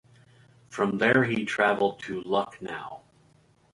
From 0.67 0.97
there 0.97 1.25
he 1.25 1.45
travelled 1.45 1.99
to 2.05 2.21
Lucknow. 2.23 3.03